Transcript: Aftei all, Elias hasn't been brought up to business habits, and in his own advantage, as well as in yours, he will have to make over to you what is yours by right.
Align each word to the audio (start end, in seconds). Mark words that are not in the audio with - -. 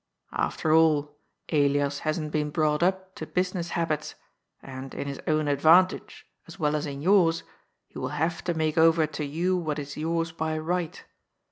Aftei 0.33 0.75
all, 0.75 1.15
Elias 1.49 1.99
hasn't 1.99 2.31
been 2.31 2.49
brought 2.49 2.81
up 2.81 3.13
to 3.13 3.27
business 3.27 3.69
habits, 3.77 4.15
and 4.63 4.95
in 4.95 5.07
his 5.07 5.21
own 5.27 5.47
advantage, 5.47 6.25
as 6.47 6.57
well 6.57 6.75
as 6.75 6.87
in 6.87 7.03
yours, 7.03 7.43
he 7.87 7.99
will 7.99 8.07
have 8.17 8.43
to 8.45 8.55
make 8.55 8.79
over 8.79 9.05
to 9.05 9.23
you 9.23 9.55
what 9.55 9.77
is 9.77 9.97
yours 9.97 10.31
by 10.31 10.57
right. 10.57 11.05